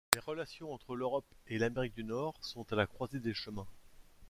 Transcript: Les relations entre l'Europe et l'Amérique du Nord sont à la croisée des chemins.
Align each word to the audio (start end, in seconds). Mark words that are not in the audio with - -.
Les 0.15 0.19
relations 0.19 0.73
entre 0.73 0.95
l'Europe 0.95 1.27
et 1.45 1.59
l'Amérique 1.59 1.93
du 1.93 2.03
Nord 2.03 2.33
sont 2.43 2.65
à 2.73 2.75
la 2.75 2.87
croisée 2.87 3.19
des 3.19 3.35
chemins. 3.35 3.67